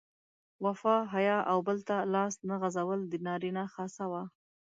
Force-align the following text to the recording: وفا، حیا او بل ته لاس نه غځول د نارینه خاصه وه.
وفا، 0.65 0.95
حیا 1.13 1.37
او 1.51 1.57
بل 1.67 1.77
ته 1.87 1.97
لاس 2.13 2.33
نه 2.49 2.55
غځول 2.61 2.99
د 3.07 3.13
نارینه 3.27 3.63
خاصه 3.73 4.05
وه. 4.11 4.23